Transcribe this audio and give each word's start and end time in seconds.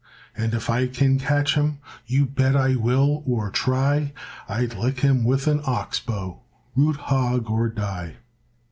And 0.35 0.55
if 0.55 0.67
I 0.67 0.87
can 0.87 1.19
catch 1.19 1.53
him, 1.53 1.77
You 2.07 2.25
bet 2.25 2.55
I 2.55 2.75
will 2.75 3.21
or 3.27 3.51
try, 3.51 4.13
I'd 4.49 4.73
lick 4.73 5.01
him 5.01 5.23
with 5.23 5.45
an 5.45 5.61
ox 5.63 5.99
bow, 5.99 6.39
Root 6.73 6.95
hog 6.95 7.47
or 7.51 7.69
die. 7.69 8.15